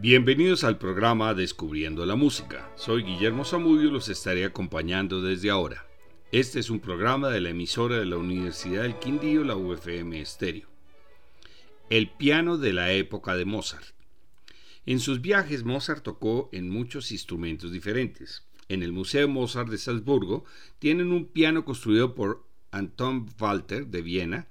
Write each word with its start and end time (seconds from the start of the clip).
Bienvenidos 0.00 0.62
al 0.62 0.78
programa 0.78 1.34
Descubriendo 1.34 2.06
la 2.06 2.14
Música. 2.14 2.70
Soy 2.76 3.02
Guillermo 3.02 3.44
Zamudio 3.44 3.88
y 3.88 3.90
los 3.90 4.08
estaré 4.08 4.44
acompañando 4.44 5.20
desde 5.20 5.50
ahora. 5.50 5.88
Este 6.30 6.60
es 6.60 6.70
un 6.70 6.78
programa 6.78 7.30
de 7.30 7.40
la 7.40 7.48
emisora 7.48 7.98
de 7.98 8.04
la 8.04 8.16
Universidad 8.16 8.82
del 8.82 9.00
Quindío, 9.00 9.42
la 9.42 9.56
UFM 9.56 10.20
Estéreo. 10.20 10.68
El 11.90 12.10
piano 12.10 12.58
de 12.58 12.72
la 12.72 12.92
época 12.92 13.34
de 13.34 13.44
Mozart. 13.44 13.86
En 14.86 15.00
sus 15.00 15.20
viajes 15.20 15.64
Mozart 15.64 16.04
tocó 16.04 16.48
en 16.52 16.70
muchos 16.70 17.10
instrumentos 17.10 17.72
diferentes. 17.72 18.44
En 18.68 18.84
el 18.84 18.92
Museo 18.92 19.26
Mozart 19.26 19.68
de 19.68 19.78
Salzburgo 19.78 20.44
tienen 20.78 21.10
un 21.10 21.26
piano 21.26 21.64
construido 21.64 22.14
por 22.14 22.46
Anton 22.70 23.26
Walter 23.40 23.88
de 23.88 24.02
Viena, 24.02 24.46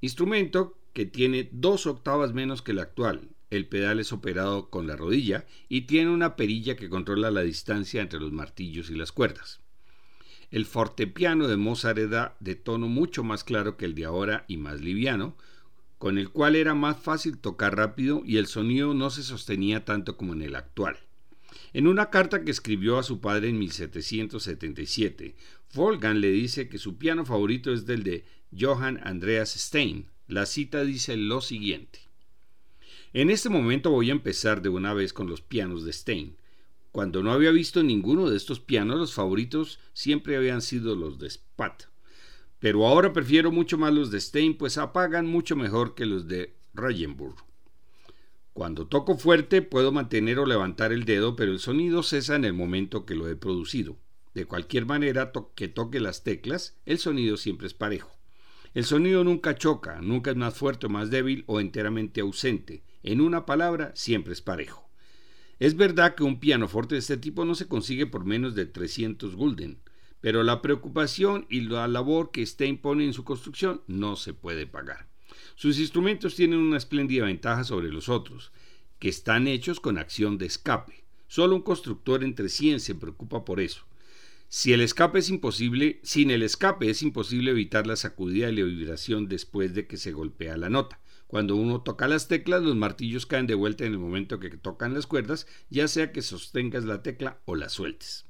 instrumento 0.00 0.76
que 0.92 1.06
tiene 1.06 1.48
dos 1.52 1.86
octavas 1.86 2.32
menos 2.34 2.62
que 2.62 2.72
el 2.72 2.80
actual, 2.80 3.28
el 3.50 3.66
pedal 3.66 4.00
es 4.00 4.12
operado 4.12 4.70
con 4.70 4.86
la 4.86 4.96
rodilla 4.96 5.46
y 5.68 5.82
tiene 5.82 6.10
una 6.10 6.36
perilla 6.36 6.76
que 6.76 6.88
controla 6.88 7.30
la 7.30 7.42
distancia 7.42 8.02
entre 8.02 8.20
los 8.20 8.32
martillos 8.32 8.90
y 8.90 8.94
las 8.94 9.12
cuerdas. 9.12 9.60
El 10.50 10.66
fortepiano 10.66 11.46
de 11.46 11.56
Mozart 11.56 11.98
era 11.98 12.36
de 12.40 12.54
tono 12.54 12.88
mucho 12.88 13.22
más 13.22 13.44
claro 13.44 13.76
que 13.76 13.84
el 13.84 13.94
de 13.94 14.04
ahora 14.06 14.44
y 14.48 14.56
más 14.56 14.80
liviano, 14.80 15.36
con 15.98 16.16
el 16.16 16.30
cual 16.30 16.56
era 16.56 16.74
más 16.74 16.98
fácil 16.98 17.38
tocar 17.38 17.76
rápido 17.76 18.22
y 18.24 18.36
el 18.36 18.46
sonido 18.46 18.94
no 18.94 19.10
se 19.10 19.22
sostenía 19.22 19.84
tanto 19.84 20.16
como 20.16 20.32
en 20.32 20.42
el 20.42 20.54
actual. 20.54 20.98
En 21.72 21.86
una 21.86 22.08
carta 22.08 22.44
que 22.44 22.50
escribió 22.50 22.98
a 22.98 23.02
su 23.02 23.20
padre 23.20 23.48
en 23.48 23.58
1777, 23.58 25.34
Wolfgang 25.74 26.16
le 26.16 26.30
dice 26.30 26.68
que 26.68 26.78
su 26.78 26.96
piano 26.96 27.26
favorito 27.26 27.72
es 27.72 27.84
del 27.84 28.04
de 28.04 28.24
Johann 28.58 29.00
Andreas 29.02 29.50
Stein. 29.50 30.06
La 30.28 30.46
cita 30.46 30.84
dice 30.84 31.16
lo 31.16 31.40
siguiente. 31.40 32.07
En 33.14 33.30
este 33.30 33.48
momento 33.48 33.90
voy 33.90 34.10
a 34.10 34.12
empezar 34.12 34.60
de 34.60 34.68
una 34.68 34.92
vez 34.92 35.14
con 35.14 35.30
los 35.30 35.40
pianos 35.40 35.82
de 35.82 35.94
Stein. 35.94 36.36
Cuando 36.92 37.22
no 37.22 37.32
había 37.32 37.50
visto 37.50 37.82
ninguno 37.82 38.28
de 38.28 38.36
estos 38.36 38.60
pianos, 38.60 38.98
los 38.98 39.14
favoritos 39.14 39.80
siempre 39.94 40.36
habían 40.36 40.60
sido 40.60 40.94
los 40.94 41.18
de 41.18 41.30
Spat. 41.30 41.84
Pero 42.58 42.86
ahora 42.86 43.14
prefiero 43.14 43.50
mucho 43.50 43.78
más 43.78 43.94
los 43.94 44.10
de 44.10 44.20
Stein, 44.20 44.58
pues 44.58 44.76
apagan 44.76 45.26
mucho 45.26 45.56
mejor 45.56 45.94
que 45.94 46.04
los 46.04 46.28
de 46.28 46.54
Regenburg. 46.74 47.36
Cuando 48.52 48.86
toco 48.86 49.16
fuerte 49.16 49.62
puedo 49.62 49.90
mantener 49.90 50.38
o 50.38 50.44
levantar 50.44 50.92
el 50.92 51.04
dedo, 51.06 51.34
pero 51.34 51.52
el 51.52 51.60
sonido 51.60 52.02
cesa 52.02 52.36
en 52.36 52.44
el 52.44 52.52
momento 52.52 53.06
que 53.06 53.14
lo 53.14 53.26
he 53.28 53.36
producido. 53.36 53.96
De 54.34 54.44
cualquier 54.44 54.84
manera 54.84 55.32
que 55.54 55.68
toque 55.68 56.00
las 56.00 56.24
teclas, 56.24 56.76
el 56.84 56.98
sonido 56.98 57.38
siempre 57.38 57.68
es 57.68 57.74
parejo. 57.74 58.10
El 58.74 58.84
sonido 58.84 59.24
nunca 59.24 59.54
choca, 59.56 60.02
nunca 60.02 60.30
es 60.30 60.36
más 60.36 60.54
fuerte 60.54 60.86
o 60.86 60.90
más 60.90 61.10
débil 61.10 61.44
o 61.46 61.58
enteramente 61.58 62.20
ausente. 62.20 62.82
En 63.08 63.22
una 63.22 63.46
palabra, 63.46 63.90
siempre 63.94 64.34
es 64.34 64.42
parejo. 64.42 64.86
Es 65.58 65.78
verdad 65.78 66.14
que 66.14 66.24
un 66.24 66.40
pianoforte 66.40 66.94
de 66.94 66.98
este 66.98 67.16
tipo 67.16 67.46
no 67.46 67.54
se 67.54 67.66
consigue 67.66 68.04
por 68.04 68.26
menos 68.26 68.54
de 68.54 68.66
300 68.66 69.34
gulden, 69.34 69.78
pero 70.20 70.42
la 70.42 70.60
preocupación 70.60 71.46
y 71.48 71.62
la 71.62 71.88
labor 71.88 72.30
que 72.32 72.44
Stein 72.44 72.76
pone 72.76 73.06
en 73.06 73.14
su 73.14 73.24
construcción 73.24 73.80
no 73.86 74.16
se 74.16 74.34
puede 74.34 74.66
pagar. 74.66 75.08
Sus 75.54 75.78
instrumentos 75.78 76.36
tienen 76.36 76.58
una 76.58 76.76
espléndida 76.76 77.24
ventaja 77.24 77.64
sobre 77.64 77.88
los 77.88 78.10
otros, 78.10 78.52
que 78.98 79.08
están 79.08 79.48
hechos 79.48 79.80
con 79.80 79.96
acción 79.96 80.36
de 80.36 80.44
escape. 80.44 81.02
Solo 81.28 81.56
un 81.56 81.62
constructor 81.62 82.22
entre 82.22 82.50
100 82.50 82.78
se 82.78 82.94
preocupa 82.94 83.42
por 83.42 83.58
eso. 83.58 83.86
Si 84.50 84.72
el 84.72 84.80
escape 84.80 85.18
es 85.18 85.28
imposible, 85.28 86.00
sin 86.02 86.30
el 86.30 86.42
escape 86.42 86.88
es 86.88 87.02
imposible 87.02 87.50
evitar 87.50 87.86
la 87.86 87.96
sacudida 87.96 88.48
y 88.48 88.56
la 88.56 88.64
vibración 88.64 89.28
después 89.28 89.74
de 89.74 89.86
que 89.86 89.98
se 89.98 90.12
golpea 90.12 90.56
la 90.56 90.70
nota. 90.70 91.00
Cuando 91.26 91.54
uno 91.54 91.82
toca 91.82 92.08
las 92.08 92.28
teclas, 92.28 92.62
los 92.62 92.74
martillos 92.74 93.26
caen 93.26 93.46
de 93.46 93.54
vuelta 93.54 93.84
en 93.84 93.92
el 93.92 93.98
momento 93.98 94.40
que 94.40 94.48
tocan 94.48 94.94
las 94.94 95.06
cuerdas, 95.06 95.46
ya 95.68 95.86
sea 95.86 96.12
que 96.12 96.22
sostengas 96.22 96.84
la 96.84 97.02
tecla 97.02 97.40
o 97.44 97.56
la 97.56 97.68
sueltes. 97.68 98.24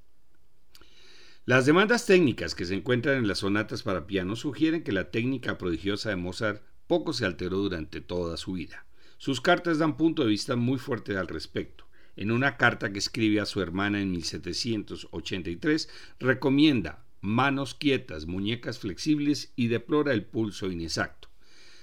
Las 1.44 1.64
demandas 1.64 2.04
técnicas 2.04 2.56
que 2.56 2.66
se 2.66 2.74
encuentran 2.74 3.16
en 3.18 3.28
las 3.28 3.38
sonatas 3.38 3.84
para 3.84 4.08
piano 4.08 4.34
sugieren 4.34 4.82
que 4.82 4.92
la 4.92 5.12
técnica 5.12 5.56
prodigiosa 5.56 6.10
de 6.10 6.16
Mozart 6.16 6.62
poco 6.88 7.12
se 7.12 7.26
alteró 7.26 7.58
durante 7.58 8.00
toda 8.00 8.36
su 8.36 8.54
vida. 8.54 8.86
Sus 9.18 9.40
cartas 9.40 9.78
dan 9.78 9.96
punto 9.96 10.22
de 10.22 10.28
vista 10.28 10.56
muy 10.56 10.78
fuerte 10.78 11.16
al 11.16 11.28
respecto. 11.28 11.87
En 12.18 12.32
una 12.32 12.56
carta 12.56 12.92
que 12.92 12.98
escribe 12.98 13.38
a 13.38 13.46
su 13.46 13.62
hermana 13.62 14.02
en 14.02 14.10
1783, 14.10 15.88
recomienda 16.18 17.04
manos 17.20 17.74
quietas, 17.74 18.26
muñecas 18.26 18.80
flexibles 18.80 19.52
y 19.54 19.68
deplora 19.68 20.12
el 20.12 20.24
pulso 20.24 20.68
inexacto. 20.68 21.28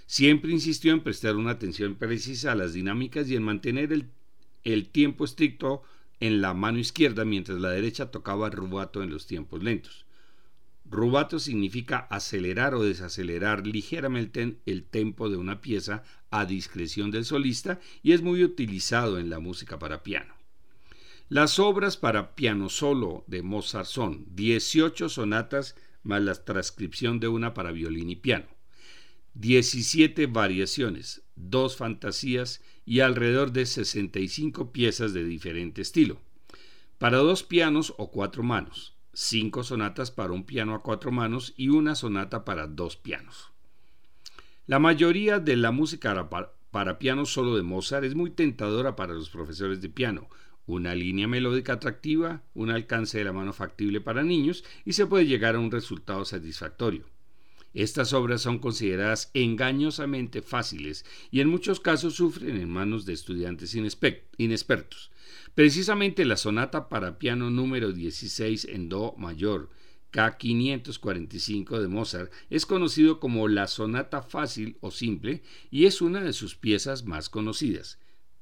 Siempre 0.07 0.51
insistió 0.51 0.91
en 0.91 0.99
prestar 0.99 1.37
una 1.37 1.51
atención 1.51 1.95
precisa 1.95 2.51
a 2.51 2.55
las 2.55 2.73
dinámicas 2.73 3.29
y 3.29 3.37
en 3.37 3.43
mantener 3.43 3.93
el, 4.63 4.89
tiempo 4.89 5.23
estricto 5.23 5.83
en 6.19 6.41
la 6.41 6.53
mano 6.53 6.79
izquierda 6.79 7.23
mientras 7.23 7.61
la 7.61 7.69
derecha 7.69 8.11
tocaba 8.11 8.49
rubato 8.49 9.03
en 9.03 9.11
los 9.11 9.27
tiempos 9.27 9.63
lentos. 9.63 10.04
Rubato 10.89 11.39
significa 11.39 12.07
acelerar 12.11 12.75
o 12.75 12.83
desacelerar 12.83 13.65
ligeramente 13.65 14.57
el 14.65 14.83
tempo 14.83 15.29
de 15.29 15.37
una 15.37 15.59
pieza 15.59 16.03
a 16.29 16.45
discreción 16.45 17.11
del 17.11 17.25
solista 17.25 17.79
y 18.03 18.13
es 18.13 18.21
muy 18.21 18.43
utilizado 18.43 19.17
en 19.17 19.29
la 19.29 19.39
música 19.39 19.79
para 19.79 20.03
piano. 20.03 20.35
Las 21.27 21.57
obras 21.57 21.97
para 21.97 22.35
piano 22.35 22.69
solo 22.69 23.23
de 23.25 23.41
Mozart 23.41 23.87
son 23.87 24.25
18 24.35 25.09
sonatas 25.09 25.75
más 26.03 26.21
la 26.21 26.35
transcripción 26.35 27.19
de 27.19 27.27
una 27.27 27.55
para 27.55 27.71
violín 27.71 28.11
y 28.11 28.15
piano, 28.15 28.45
17 29.33 30.27
variaciones, 30.27 31.23
dos 31.35 31.77
fantasías 31.77 32.61
y 32.85 32.99
alrededor 32.99 33.51
de 33.51 33.65
65 33.65 34.71
piezas 34.71 35.13
de 35.13 35.23
diferente 35.23 35.81
estilo, 35.81 36.21
para 36.99 37.17
dos 37.17 37.41
pianos 37.41 37.95
o 37.97 38.11
cuatro 38.11 38.43
manos, 38.43 38.94
cinco 39.15 39.63
sonatas 39.63 40.11
para 40.11 40.33
un 40.33 40.43
piano 40.43 40.75
a 40.75 40.83
cuatro 40.83 41.09
manos 41.09 41.53
y 41.55 41.69
una 41.69 41.95
sonata 41.95 42.43
para 42.43 42.67
dos 42.67 42.97
pianos. 42.97 43.51
La 44.67 44.77
mayoría 44.77 45.39
de 45.39 45.55
la 45.55 45.71
música 45.71 46.29
para, 46.71 46.99
piano 46.99 47.25
solo 47.25 47.55
de 47.55 47.63
Mozart 47.63 48.03
es 48.03 48.13
muy 48.13 48.31
tentadora 48.31 48.97
para 48.97 49.13
los 49.13 49.29
profesores 49.29 49.81
de 49.81 49.89
piano, 49.89 50.27
una 50.67 50.95
línea 50.95 51.29
melódica 51.29 51.73
atractiva, 51.73 52.43
un 52.53 52.71
alcance 52.71 53.17
de 53.17 53.23
la 53.23 53.31
mano 53.31 53.53
factible 53.53 54.01
para 54.01 54.23
niños 54.23 54.65
y 54.83 54.93
se 54.93 55.05
puede 55.05 55.25
llegar 55.25 55.55
a 55.55 55.59
un 55.59 55.71
resultado 55.71 56.25
satisfactorio. 56.25 57.05
Estas 57.73 58.11
obras 58.11 58.41
son 58.41 58.59
consideradas 58.59 59.31
engañosamente 59.33 60.41
fáciles 60.41 61.05
y 61.31 61.39
en 61.39 61.47
muchos 61.47 61.79
casos 61.79 62.15
sufren 62.15 62.57
en 62.57 62.69
manos 62.69 63.05
de 63.05 63.13
estudiantes 63.13 63.75
inexpertos. 63.75 65.11
Precisamente 65.55 66.25
la 66.25 66.35
sonata 66.35 66.89
para 66.89 67.17
piano 67.17 67.49
número 67.49 67.93
16 67.93 68.65
en 68.65 68.89
Do 68.89 69.15
mayor, 69.17 69.69
K545 70.11 71.79
de 71.79 71.87
Mozart, 71.87 72.33
es 72.49 72.65
conocido 72.65 73.21
como 73.21 73.47
la 73.47 73.67
sonata 73.67 74.21
fácil 74.21 74.75
o 74.81 74.91
simple 74.91 75.43
y 75.71 75.85
es 75.85 76.01
una 76.01 76.19
de 76.19 76.33
sus 76.33 76.55
piezas 76.55 77.05
más 77.05 77.29
conocidas. 77.29 77.99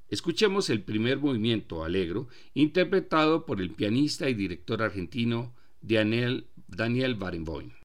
Escuchemos 0.09 0.71
el 0.71 0.81
primer 0.81 1.19
movimiento 1.19 1.83
alegro, 1.83 2.29
interpretado 2.55 3.45
por 3.45 3.61
el 3.61 3.69
pianista 3.69 4.27
y 4.27 4.33
director 4.33 4.81
argentino 4.81 5.53
Daniel, 5.81 6.47
Daniel 6.67 7.13
Barenboim. 7.13 7.82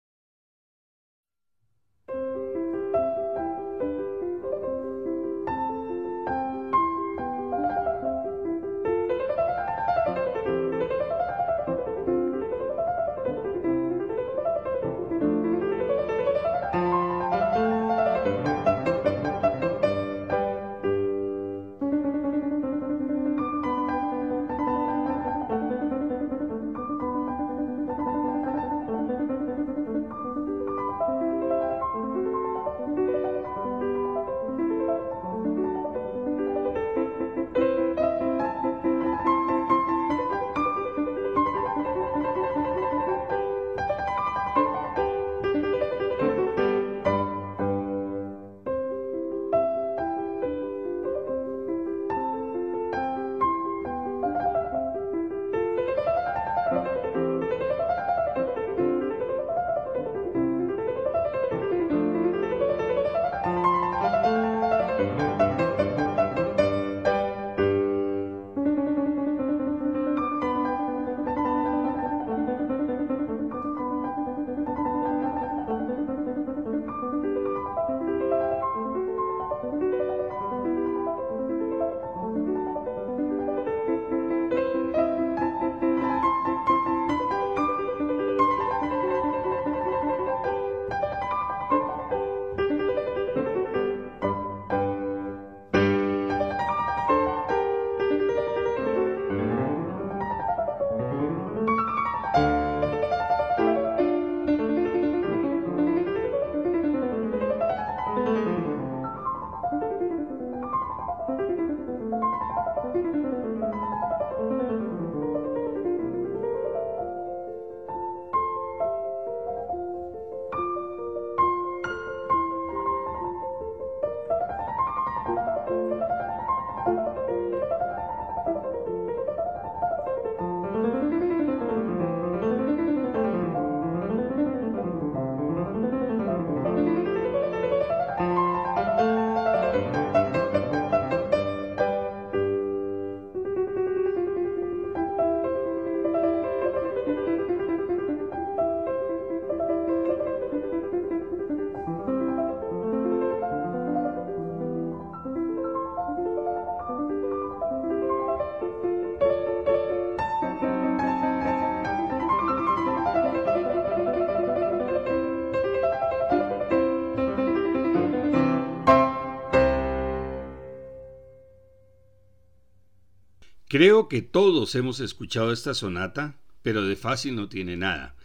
Creo 173.78 174.08
que 174.08 174.22
todos 174.22 174.74
hemos 174.74 174.98
escuchado 174.98 175.52
esta 175.52 175.72
sonata, 175.72 176.36
pero 176.62 176.82
de 176.82 176.96
fácil 176.96 177.36
no 177.36 177.48
tiene 177.48 177.76
nada. 177.76 178.16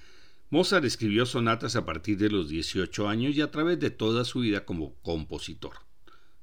Mozart 0.49 0.83
escribió 0.83 1.27
sonatas 1.27 1.75
a 1.75 1.85
partir 1.85 2.17
de 2.17 2.31
los 2.31 2.49
18 2.49 3.07
años 3.07 3.35
y 3.35 3.41
a 3.41 3.51
través 3.51 3.79
de 3.79 3.91
toda 3.91 4.25
su 4.25 4.39
vida 4.39 4.65
como 4.65 4.95
compositor. 5.03 5.73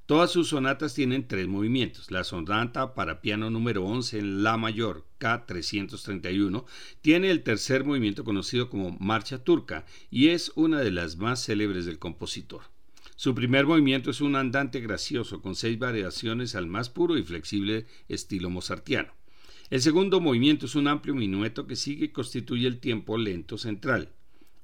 Todas 0.05 0.31
sus 0.31 0.47
sonatas 0.47 0.93
tienen 0.93 1.27
tres 1.27 1.45
movimientos. 1.49 2.09
La 2.09 2.23
sonata 2.23 2.93
para 2.93 3.19
piano 3.19 3.49
número 3.49 3.83
11 3.83 4.17
en 4.17 4.43
La 4.43 4.55
mayor, 4.55 5.05
K331, 5.19 6.63
tiene 7.01 7.31
el 7.31 7.43
tercer 7.43 7.83
movimiento 7.83 8.23
conocido 8.23 8.69
como 8.69 8.91
Marcha 8.91 9.43
Turca 9.43 9.85
y 10.09 10.29
es 10.29 10.53
una 10.55 10.79
de 10.79 10.91
las 10.91 11.17
más 11.17 11.43
célebres 11.43 11.85
del 11.85 11.99
compositor. 11.99 12.61
Su 13.21 13.35
primer 13.35 13.67
movimiento 13.67 14.09
es 14.09 14.19
un 14.19 14.35
andante 14.35 14.79
gracioso 14.79 15.43
con 15.43 15.53
seis 15.53 15.77
variaciones 15.77 16.55
al 16.55 16.65
más 16.65 16.89
puro 16.89 17.19
y 17.19 17.21
flexible 17.21 17.85
estilo 18.09 18.49
mozartiano. 18.49 19.13
El 19.69 19.83
segundo 19.83 20.19
movimiento 20.19 20.65
es 20.65 20.73
un 20.73 20.87
amplio 20.87 21.13
minueto 21.13 21.67
que 21.67 21.75
sigue 21.75 22.05
y 22.05 22.09
constituye 22.09 22.65
el 22.65 22.79
tiempo 22.79 23.19
lento 23.19 23.59
central. 23.59 24.09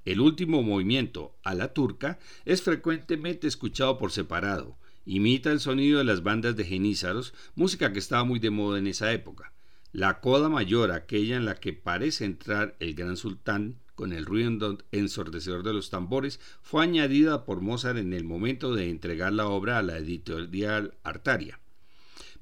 El 0.05 0.21
último 0.21 0.63
movimiento, 0.63 1.35
a 1.43 1.53
la 1.53 1.71
turca, 1.71 2.17
es 2.45 2.63
frecuentemente 2.63 3.45
escuchado 3.45 3.99
por 3.99 4.11
separado. 4.11 4.75
Imita 5.05 5.51
el 5.51 5.59
sonido 5.59 5.99
de 5.99 6.05
las 6.05 6.23
bandas 6.23 6.55
de 6.55 6.63
genízaros, 6.63 7.35
música 7.53 7.93
que 7.93 7.99
estaba 7.99 8.23
muy 8.23 8.39
de 8.39 8.49
moda 8.49 8.79
en 8.79 8.87
esa 8.87 9.13
época. 9.13 9.53
La 9.91 10.19
coda 10.19 10.49
mayor, 10.49 10.91
aquella 10.93 11.37
en 11.37 11.45
la 11.45 11.59
que 11.59 11.73
parece 11.73 12.25
entrar 12.25 12.75
el 12.79 12.95
gran 12.95 13.17
sultán, 13.17 13.77
con 13.97 14.13
el 14.13 14.25
ruido 14.27 14.77
ensordecedor 14.91 15.63
de 15.63 15.73
los 15.73 15.89
tambores, 15.89 16.39
fue 16.61 16.83
añadida 16.83 17.45
por 17.45 17.61
Mozart 17.61 17.97
en 17.97 18.13
el 18.13 18.23
momento 18.23 18.75
de 18.75 18.91
entregar 18.91 19.33
la 19.33 19.47
obra 19.47 19.79
a 19.79 19.81
la 19.81 19.97
editorial 19.97 20.93
Artaria. 21.03 21.59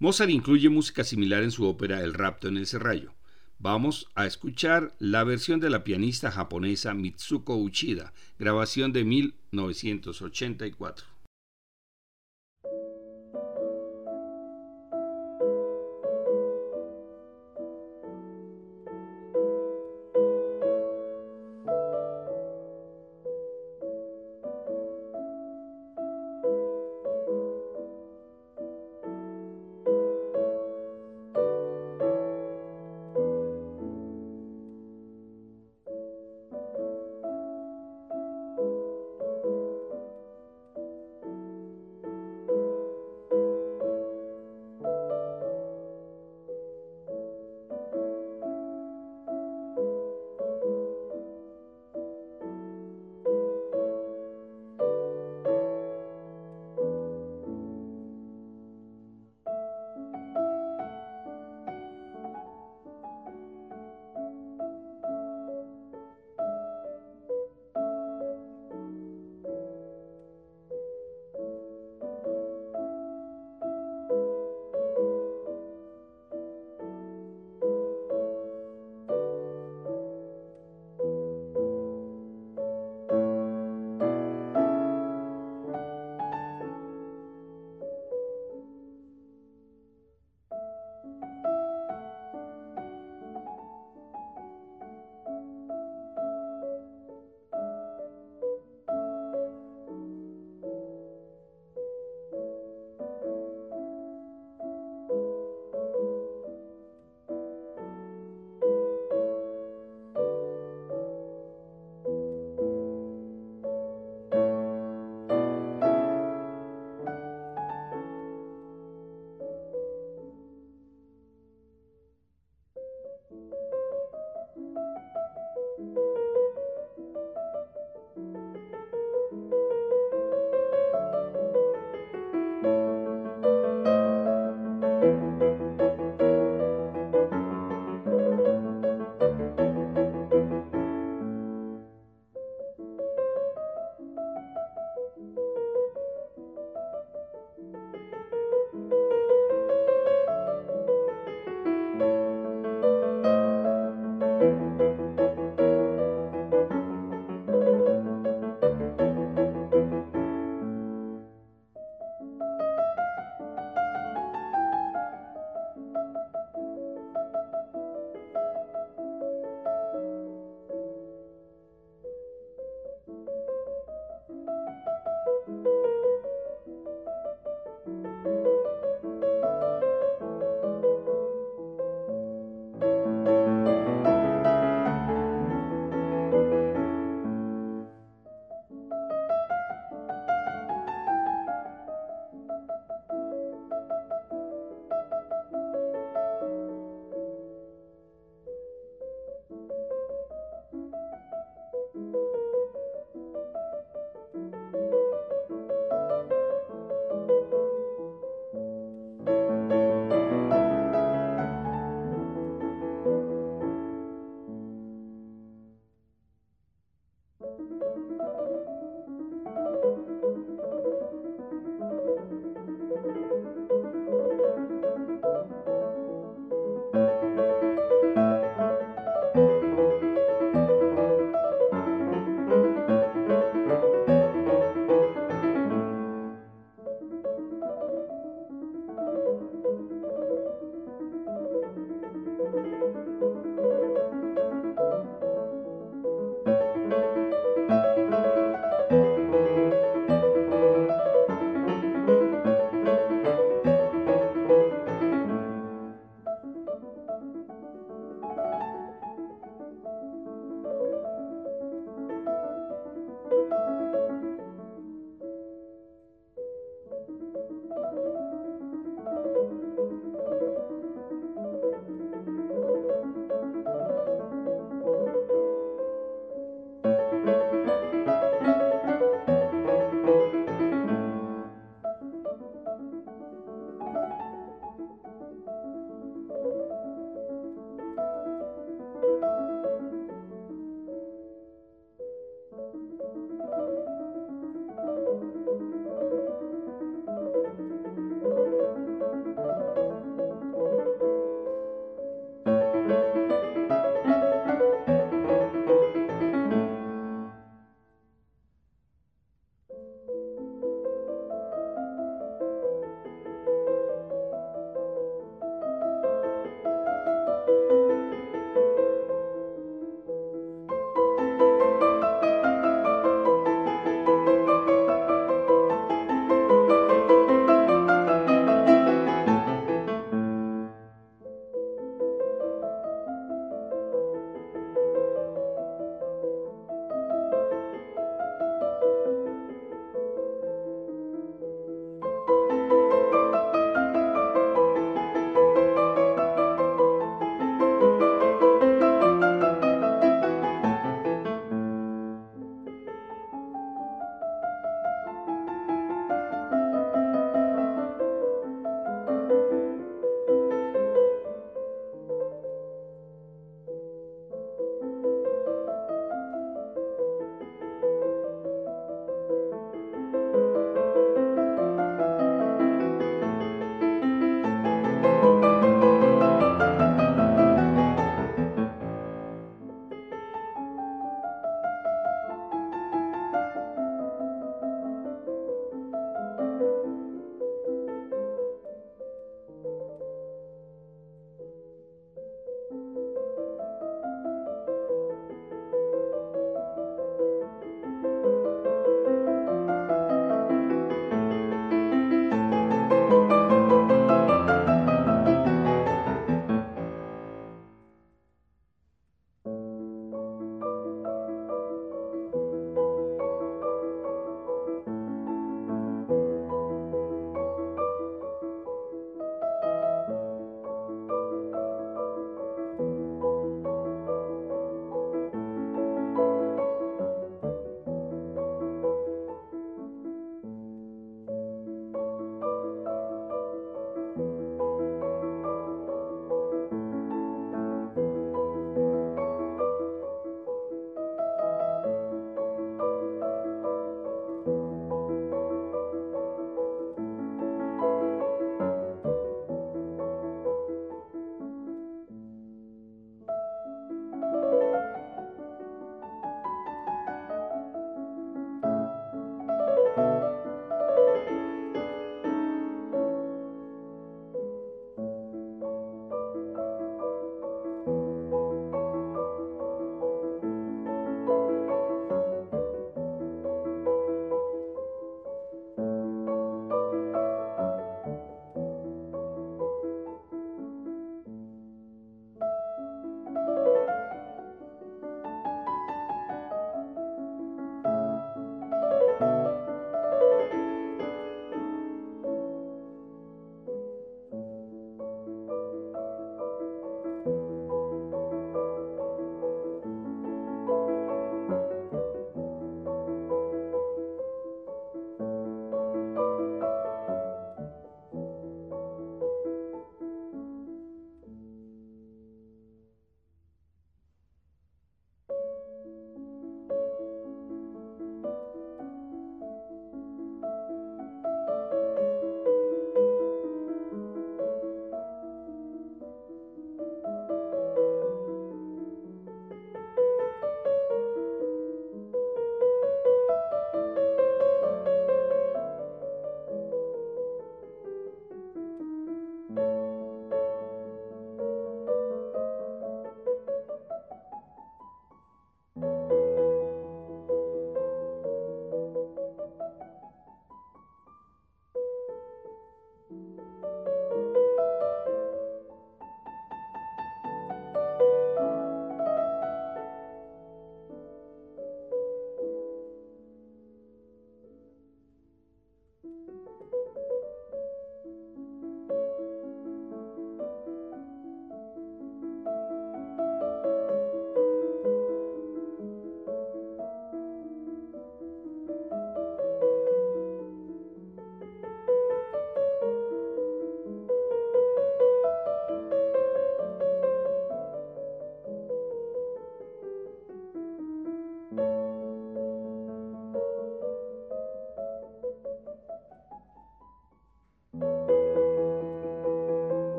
Mozart 0.00 0.30
incluye 0.30 0.68
música 0.68 1.04
similar 1.04 1.44
en 1.44 1.52
su 1.52 1.64
ópera 1.64 2.02
El 2.02 2.12
rapto 2.12 2.48
en 2.48 2.56
el 2.56 2.66
serrallo. 2.66 3.14
Vamos 3.60 4.08
a 4.16 4.26
escuchar 4.26 4.96
la 4.98 5.22
versión 5.22 5.60
de 5.60 5.70
la 5.70 5.84
pianista 5.84 6.32
japonesa 6.32 6.92
Mitsuko 6.92 7.56
Uchida, 7.56 8.12
grabación 8.36 8.92
de 8.92 9.04
1984. 9.04 11.13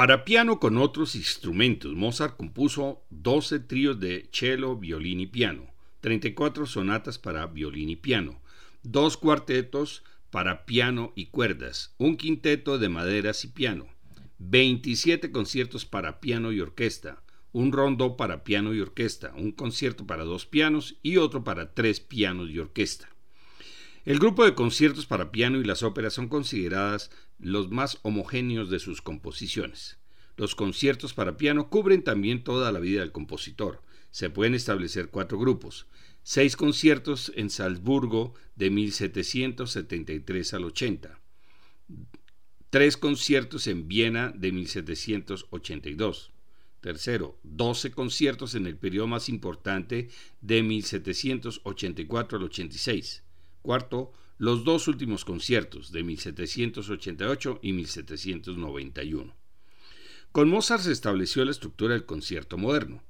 Para 0.00 0.24
piano 0.24 0.60
con 0.60 0.78
otros 0.78 1.14
instrumentos, 1.14 1.92
Mozart 1.94 2.34
compuso 2.38 3.02
12 3.10 3.60
tríos 3.60 4.00
de 4.00 4.30
cello, 4.32 4.74
violín 4.74 5.20
y 5.20 5.26
piano, 5.26 5.74
34 6.00 6.64
sonatas 6.64 7.18
para 7.18 7.46
violín 7.46 7.90
y 7.90 7.96
piano, 7.96 8.40
dos 8.82 9.18
cuartetos 9.18 10.02
para 10.30 10.64
piano 10.64 11.12
y 11.16 11.26
cuerdas, 11.26 11.94
un 11.98 12.16
quinteto 12.16 12.78
de 12.78 12.88
maderas 12.88 13.44
y 13.44 13.48
piano, 13.48 13.88
27 14.38 15.32
conciertos 15.32 15.84
para 15.84 16.18
piano 16.18 16.50
y 16.50 16.62
orquesta, 16.62 17.22
un 17.52 17.70
rondo 17.70 18.16
para 18.16 18.42
piano 18.42 18.72
y 18.72 18.80
orquesta, 18.80 19.34
un 19.36 19.52
concierto 19.52 20.06
para 20.06 20.24
dos 20.24 20.46
pianos 20.46 20.96
y 21.02 21.18
otro 21.18 21.44
para 21.44 21.74
tres 21.74 22.00
pianos 22.00 22.48
y 22.48 22.58
orquesta. 22.58 23.10
El 24.06 24.18
grupo 24.18 24.46
de 24.46 24.54
conciertos 24.54 25.04
para 25.04 25.30
piano 25.30 25.60
y 25.60 25.64
las 25.64 25.82
óperas 25.82 26.14
son 26.14 26.28
consideradas 26.28 27.10
los 27.38 27.70
más 27.70 27.98
homogéneos 28.00 28.70
de 28.70 28.78
sus 28.78 29.02
composiciones. 29.02 29.98
Los 30.38 30.54
conciertos 30.54 31.12
para 31.12 31.36
piano 31.36 31.68
cubren 31.68 32.02
también 32.02 32.42
toda 32.42 32.72
la 32.72 32.80
vida 32.80 33.00
del 33.00 33.12
compositor. 33.12 33.82
Se 34.10 34.30
pueden 34.30 34.54
establecer 34.54 35.10
cuatro 35.10 35.38
grupos. 35.38 35.86
Seis 36.22 36.56
conciertos 36.56 37.30
en 37.36 37.50
Salzburgo 37.50 38.32
de 38.56 38.70
1773 38.70 40.54
al 40.54 40.64
80. 40.64 41.20
Tres 42.70 42.96
conciertos 42.96 43.66
en 43.66 43.86
Viena 43.86 44.32
de 44.34 44.52
1782. 44.52 46.32
Tercero, 46.80 47.38
12 47.42 47.90
conciertos 47.90 48.54
en 48.54 48.66
el 48.66 48.78
periodo 48.78 49.08
más 49.08 49.28
importante 49.28 50.08
de 50.40 50.62
1784 50.62 52.38
al 52.38 52.44
86. 52.44 53.24
Cuarto, 53.62 54.12
los 54.38 54.64
dos 54.64 54.88
últimos 54.88 55.24
conciertos 55.24 55.92
de 55.92 56.02
1788 56.02 57.58
y 57.62 57.72
1791. 57.72 59.34
Con 60.32 60.48
Mozart 60.48 60.82
se 60.82 60.92
estableció 60.92 61.44
la 61.44 61.50
estructura 61.50 61.94
del 61.94 62.06
concierto 62.06 62.56
moderno. 62.56 63.02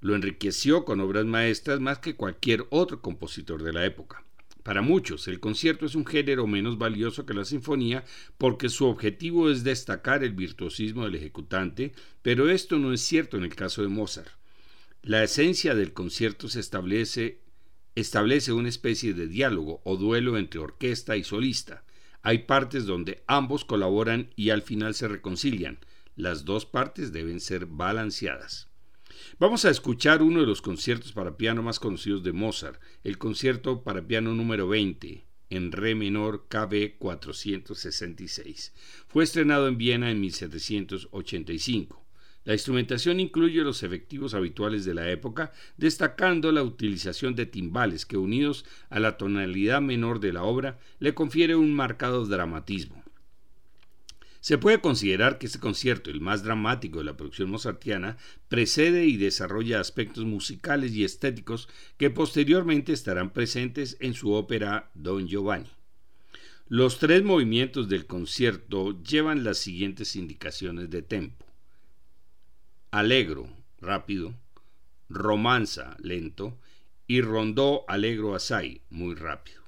Lo 0.00 0.14
enriqueció 0.14 0.84
con 0.84 1.00
obras 1.00 1.26
maestras 1.26 1.80
más 1.80 1.98
que 1.98 2.16
cualquier 2.16 2.66
otro 2.70 3.00
compositor 3.00 3.62
de 3.62 3.72
la 3.72 3.84
época. 3.84 4.24
Para 4.62 4.82
muchos, 4.82 5.28
el 5.28 5.40
concierto 5.40 5.86
es 5.86 5.94
un 5.94 6.04
género 6.04 6.46
menos 6.46 6.78
valioso 6.78 7.24
que 7.24 7.34
la 7.34 7.44
sinfonía 7.44 8.04
porque 8.36 8.68
su 8.68 8.86
objetivo 8.86 9.50
es 9.50 9.64
destacar 9.64 10.24
el 10.24 10.32
virtuosismo 10.32 11.04
del 11.04 11.14
ejecutante, 11.14 11.92
pero 12.22 12.50
esto 12.50 12.78
no 12.78 12.92
es 12.92 13.00
cierto 13.00 13.36
en 13.36 13.44
el 13.44 13.54
caso 13.54 13.82
de 13.82 13.88
Mozart. 13.88 14.32
La 15.02 15.22
esencia 15.22 15.74
del 15.74 15.92
concierto 15.92 16.48
se 16.48 16.60
establece, 16.60 17.40
establece 17.94 18.52
una 18.52 18.68
especie 18.68 19.14
de 19.14 19.26
diálogo 19.26 19.80
o 19.84 19.96
duelo 19.96 20.38
entre 20.38 20.60
orquesta 20.60 21.16
y 21.16 21.24
solista. 21.24 21.84
Hay 22.22 22.40
partes 22.40 22.86
donde 22.86 23.22
ambos 23.26 23.64
colaboran 23.64 24.30
y 24.36 24.50
al 24.50 24.62
final 24.62 24.94
se 24.94 25.08
reconcilian. 25.08 25.78
Las 26.16 26.44
dos 26.44 26.66
partes 26.66 27.12
deben 27.12 27.40
ser 27.40 27.66
balanceadas. 27.66 28.68
Vamos 29.38 29.64
a 29.64 29.70
escuchar 29.70 30.22
uno 30.22 30.40
de 30.40 30.46
los 30.46 30.62
conciertos 30.62 31.12
para 31.12 31.36
piano 31.36 31.62
más 31.62 31.80
conocidos 31.80 32.22
de 32.22 32.32
Mozart, 32.32 32.80
el 33.04 33.18
concierto 33.18 33.82
para 33.82 34.06
piano 34.06 34.34
número 34.34 34.68
20, 34.68 35.24
en 35.50 35.72
re 35.72 35.94
menor 35.94 36.46
KB 36.48 36.98
466. 36.98 38.72
Fue 39.08 39.24
estrenado 39.24 39.68
en 39.68 39.78
Viena 39.78 40.10
en 40.10 40.20
1785. 40.20 42.04
La 42.44 42.54
instrumentación 42.54 43.20
incluye 43.20 43.62
los 43.62 43.82
efectivos 43.82 44.32
habituales 44.32 44.84
de 44.84 44.94
la 44.94 45.10
época, 45.10 45.52
destacando 45.76 46.52
la 46.52 46.62
utilización 46.62 47.34
de 47.34 47.46
timbales 47.46 48.06
que 48.06 48.16
unidos 48.16 48.64
a 48.88 48.98
la 48.98 49.18
tonalidad 49.18 49.82
menor 49.82 50.20
de 50.20 50.32
la 50.32 50.42
obra 50.42 50.78
le 50.98 51.14
confiere 51.14 51.54
un 51.54 51.74
marcado 51.74 52.24
dramatismo. 52.26 53.04
Se 54.40 54.56
puede 54.56 54.80
considerar 54.80 55.36
que 55.36 55.44
este 55.44 55.58
concierto, 55.58 56.10
el 56.10 56.22
más 56.22 56.42
dramático 56.42 56.98
de 56.98 57.04
la 57.04 57.16
producción 57.16 57.50
mozartiana, 57.50 58.16
precede 58.48 59.04
y 59.04 59.18
desarrolla 59.18 59.80
aspectos 59.80 60.24
musicales 60.24 60.92
y 60.92 61.04
estéticos 61.04 61.68
que 61.98 62.08
posteriormente 62.08 62.94
estarán 62.94 63.34
presentes 63.34 63.98
en 64.00 64.14
su 64.14 64.32
ópera 64.32 64.90
Don 64.94 65.28
Giovanni. 65.28 65.68
Los 66.68 66.98
tres 66.98 67.22
movimientos 67.22 67.90
del 67.90 68.06
concierto 68.06 69.02
llevan 69.02 69.44
las 69.44 69.58
siguientes 69.58 70.16
indicaciones 70.16 70.88
de 70.88 71.02
tempo. 71.02 71.49
Alegro, 72.92 73.48
rápido, 73.80 74.34
romanza, 75.08 75.96
lento, 76.02 76.58
y 77.06 77.20
rondó 77.22 77.84
alegro 77.88 78.34
assai, 78.34 78.82
muy 78.90 79.14
rápido. 79.14 79.62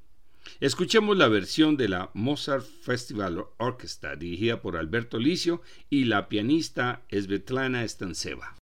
Escuchemos 0.59 1.17
la 1.17 1.29
versión 1.29 1.77
de 1.77 1.89
la 1.89 2.11
Mozart 2.15 2.65
Festival 2.65 3.45
Orchestra 3.59 4.17
dirigida 4.17 4.61
por 4.61 4.77
Alberto 4.77 5.19
Licio 5.19 5.63
y 5.89 6.05
la 6.05 6.29
pianista 6.29 7.03
Svetlana 7.11 7.87
Stanceva. 7.87 8.57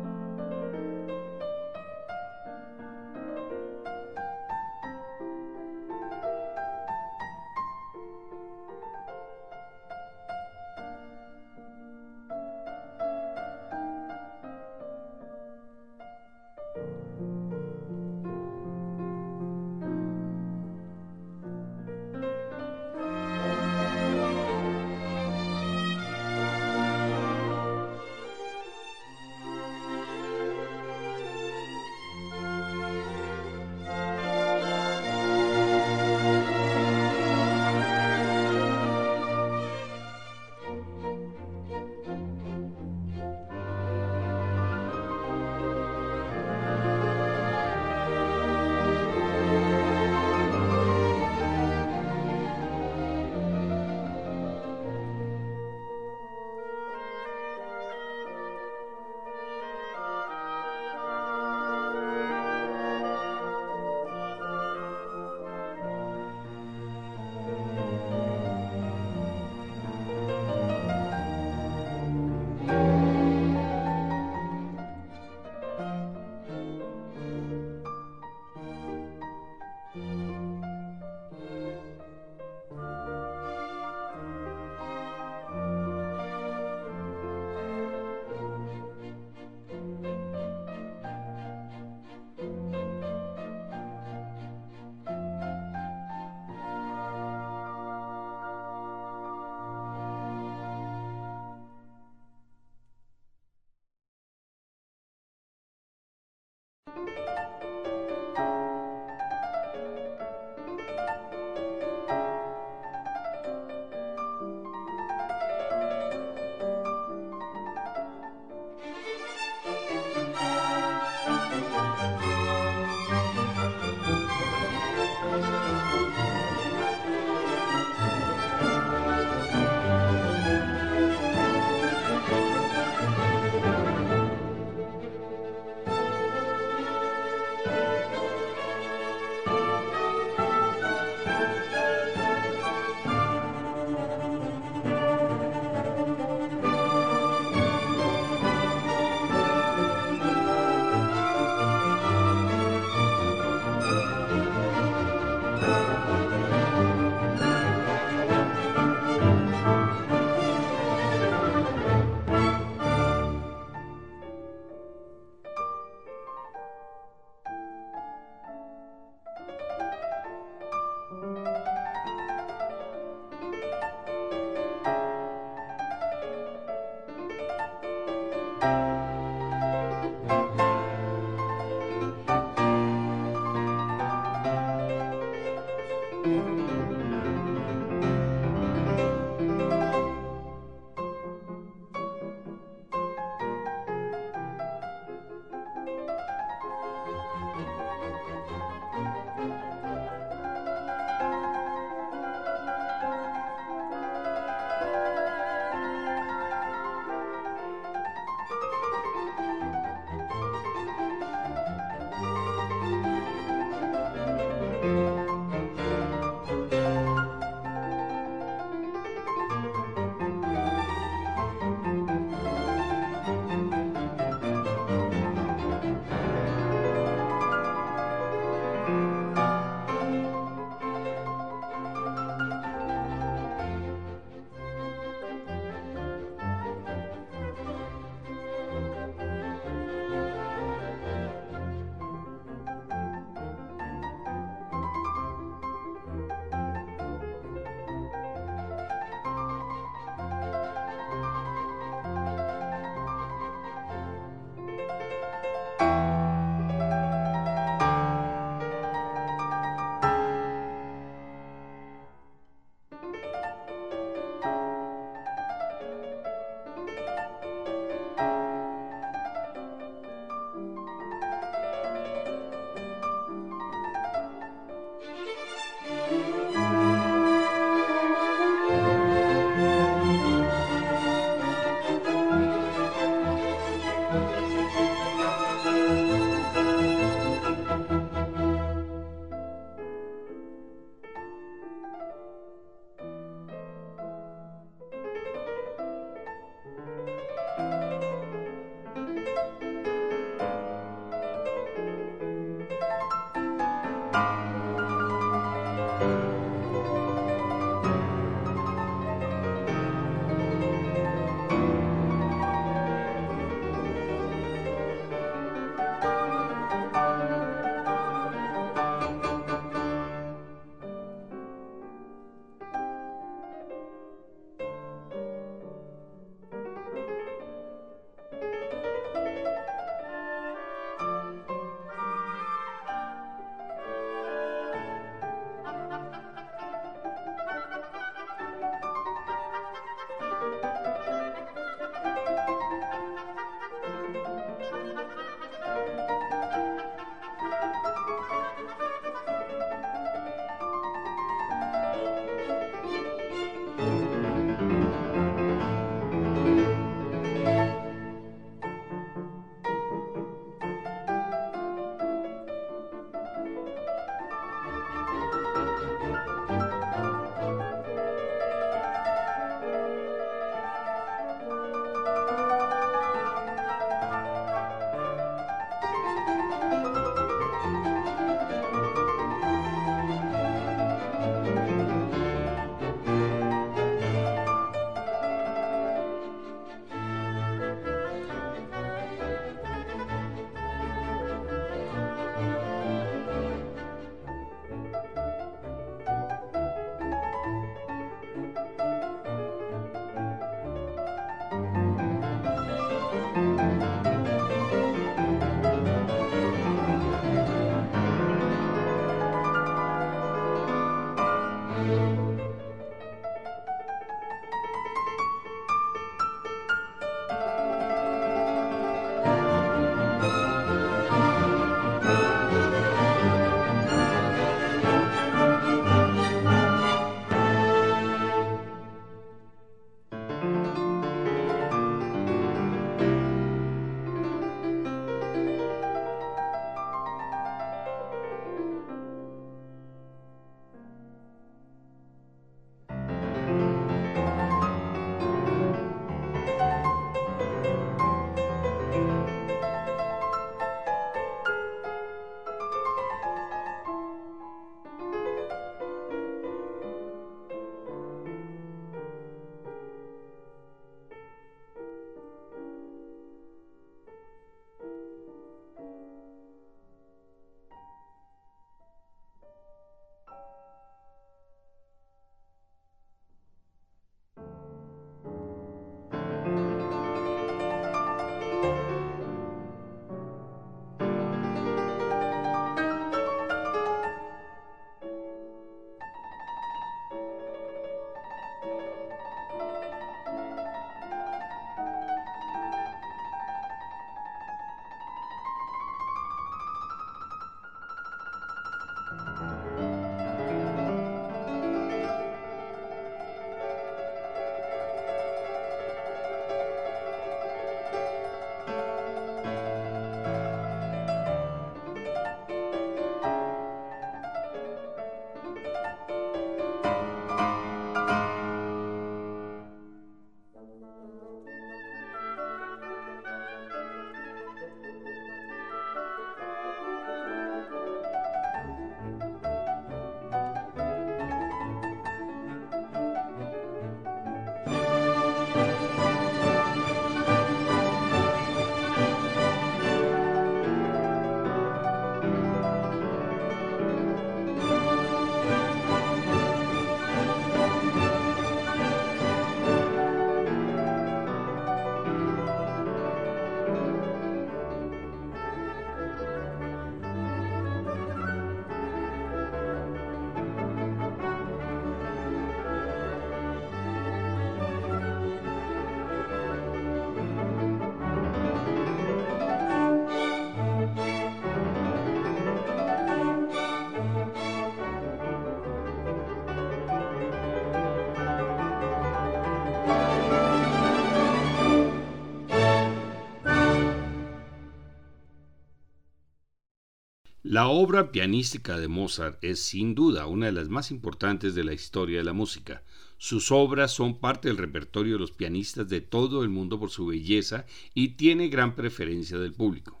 La 587.52 587.68
obra 587.68 588.12
pianística 588.12 588.78
de 588.78 588.88
Mozart 588.88 589.36
es 589.44 589.60
sin 589.60 589.94
duda 589.94 590.24
una 590.24 590.46
de 590.46 590.52
las 590.52 590.70
más 590.70 590.90
importantes 590.90 591.54
de 591.54 591.64
la 591.64 591.74
historia 591.74 592.16
de 592.16 592.24
la 592.24 592.32
música. 592.32 592.82
Sus 593.18 593.52
obras 593.52 593.92
son 593.92 594.20
parte 594.20 594.48
del 594.48 594.56
repertorio 594.56 595.12
de 595.12 595.18
los 595.18 595.32
pianistas 595.32 595.86
de 595.90 596.00
todo 596.00 596.44
el 596.44 596.48
mundo 596.48 596.80
por 596.80 596.88
su 596.88 597.04
belleza 597.04 597.66
y 597.92 598.14
tiene 598.16 598.48
gran 598.48 598.74
preferencia 598.74 599.36
del 599.36 599.52
público. 599.52 600.00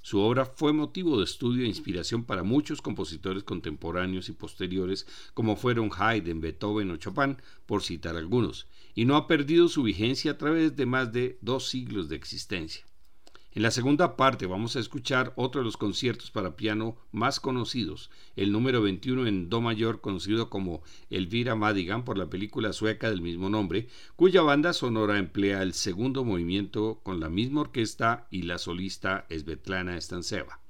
Su 0.00 0.20
obra 0.20 0.46
fue 0.46 0.72
motivo 0.72 1.18
de 1.18 1.24
estudio 1.24 1.64
e 1.64 1.68
inspiración 1.68 2.24
para 2.24 2.42
muchos 2.42 2.80
compositores 2.80 3.44
contemporáneos 3.44 4.30
y 4.30 4.32
posteriores, 4.32 5.06
como 5.34 5.56
fueron 5.56 5.90
Haydn, 5.94 6.40
Beethoven 6.40 6.92
o 6.92 6.96
Chopin, 6.96 7.36
por 7.66 7.82
citar 7.82 8.16
algunos, 8.16 8.68
y 8.94 9.04
no 9.04 9.16
ha 9.16 9.26
perdido 9.26 9.68
su 9.68 9.82
vigencia 9.82 10.30
a 10.30 10.38
través 10.38 10.76
de 10.76 10.86
más 10.86 11.12
de 11.12 11.36
dos 11.42 11.68
siglos 11.68 12.08
de 12.08 12.16
existencia. 12.16 12.86
En 13.56 13.62
la 13.62 13.70
segunda 13.70 14.18
parte 14.18 14.44
vamos 14.44 14.76
a 14.76 14.80
escuchar 14.80 15.32
otro 15.34 15.62
de 15.62 15.64
los 15.64 15.78
conciertos 15.78 16.30
para 16.30 16.56
piano 16.56 16.98
más 17.10 17.40
conocidos, 17.40 18.10
el 18.36 18.52
número 18.52 18.82
21 18.82 19.26
en 19.26 19.48
Do 19.48 19.62
mayor 19.62 20.02
conocido 20.02 20.50
como 20.50 20.82
Elvira 21.08 21.54
Madigan 21.54 22.04
por 22.04 22.18
la 22.18 22.28
película 22.28 22.74
sueca 22.74 23.08
del 23.08 23.22
mismo 23.22 23.48
nombre, 23.48 23.88
cuya 24.14 24.42
banda 24.42 24.74
sonora 24.74 25.18
emplea 25.18 25.62
el 25.62 25.72
segundo 25.72 26.22
movimiento 26.22 27.00
con 27.02 27.18
la 27.18 27.30
misma 27.30 27.62
orquesta 27.62 28.26
y 28.30 28.42
la 28.42 28.58
solista 28.58 29.26
Svetlana 29.30 29.98
Stanseva. 29.98 30.60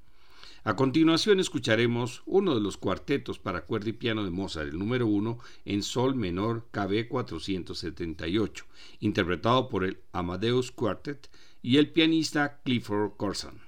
A 0.63 0.77
continuación 0.77 1.41
escucharemos 1.41 2.23
uno 2.25 2.55
de 2.55 2.61
los 2.61 2.77
cuartetos 2.77 3.37
para 3.37 3.65
cuerda 3.65 3.89
y 3.89 3.93
piano 3.93 4.23
de 4.23 4.31
Mozart, 4.31 4.69
el 4.69 4.79
número 4.79 5.07
1 5.07 5.39
en 5.65 5.83
Sol 5.83 6.15
menor 6.15 6.67
KB 6.71 7.09
478, 7.09 8.65
interpretado 9.01 9.67
por 9.67 9.83
el 9.83 9.99
Amadeus 10.13 10.71
Quartet 10.71 11.29
y 11.67 11.77
el 11.79 11.89
pianista 11.89 12.61
Clifford 12.63 13.17
Corson. 13.17 13.59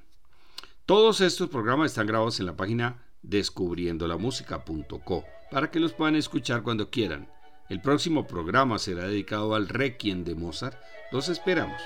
Todos 0.85 1.19
estos 1.19 1.49
programas 1.49 1.91
están 1.91 2.07
grabados 2.07 2.39
en 2.39 2.45
la 2.45 2.55
página 2.55 3.03
descubriendolamusica.co 3.23 5.25
para 5.51 5.69
que 5.69 5.81
los 5.81 5.91
puedan 5.91 6.15
escuchar 6.15 6.63
cuando 6.63 6.89
quieran. 6.89 7.29
El 7.67 7.81
próximo 7.81 8.25
programa 8.25 8.79
será 8.79 9.09
dedicado 9.09 9.53
al 9.53 9.67
Requiem 9.67 10.23
de 10.23 10.33
Mozart. 10.33 10.77
Los 11.11 11.27
esperamos. 11.27 11.81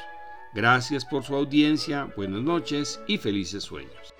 Gracias 0.53 1.03
por 1.03 1.23
su 1.23 1.35
audiencia, 1.35 2.13
buenas 2.15 2.43
noches 2.43 3.01
y 3.07 3.17
felices 3.17 3.63
sueños. 3.63 4.13